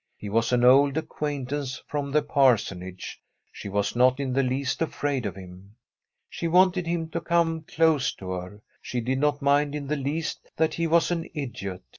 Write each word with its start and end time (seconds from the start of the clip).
He 0.17 0.29
was 0.29 0.51
an 0.51 0.63
old 0.63 0.97
acquaintance 0.97 1.83
from 1.87 2.09
the 2.09 2.23
parsonage; 2.23 3.21
she 3.51 3.69
was 3.69 3.95
not 3.95 4.19
in 4.19 4.33
the 4.33 4.41
least 4.41 4.81
afraid 4.81 5.27
of 5.27 5.35
him. 5.35 5.75
She 6.27 6.47
wanted 6.47 6.87
him 6.87 7.07
to 7.09 7.21
come 7.21 7.61
close 7.61 8.11
to 8.15 8.31
her. 8.31 8.63
She 8.81 8.99
did 8.99 9.19
not 9.19 9.43
mind 9.43 9.75
in 9.75 9.85
the 9.85 9.95
least 9.95 10.49
that 10.57 10.73
he 10.73 10.87
was 10.87 11.11
an 11.11 11.29
idiot. 11.35 11.83